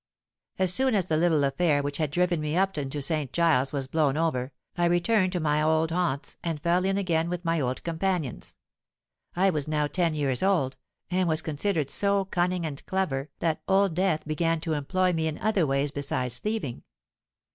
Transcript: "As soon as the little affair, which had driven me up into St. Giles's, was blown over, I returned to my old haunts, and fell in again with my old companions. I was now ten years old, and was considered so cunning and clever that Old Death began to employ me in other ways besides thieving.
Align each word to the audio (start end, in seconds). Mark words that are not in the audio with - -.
"As 0.57 0.73
soon 0.73 0.95
as 0.95 1.05
the 1.05 1.15
little 1.15 1.43
affair, 1.43 1.83
which 1.83 1.97
had 1.99 2.09
driven 2.09 2.41
me 2.41 2.57
up 2.57 2.75
into 2.75 3.03
St. 3.03 3.31
Giles's, 3.31 3.71
was 3.71 3.85
blown 3.85 4.17
over, 4.17 4.51
I 4.75 4.85
returned 4.85 5.31
to 5.33 5.39
my 5.39 5.61
old 5.61 5.91
haunts, 5.91 6.37
and 6.43 6.59
fell 6.59 6.85
in 6.85 6.97
again 6.97 7.29
with 7.29 7.45
my 7.45 7.59
old 7.61 7.83
companions. 7.83 8.57
I 9.35 9.51
was 9.51 9.67
now 9.67 9.85
ten 9.85 10.15
years 10.15 10.41
old, 10.41 10.75
and 11.11 11.29
was 11.29 11.43
considered 11.43 11.91
so 11.91 12.25
cunning 12.25 12.65
and 12.65 12.83
clever 12.87 13.29
that 13.41 13.61
Old 13.67 13.93
Death 13.93 14.25
began 14.27 14.59
to 14.61 14.73
employ 14.73 15.13
me 15.13 15.27
in 15.27 15.37
other 15.37 15.67
ways 15.67 15.91
besides 15.91 16.39
thieving. 16.39 16.81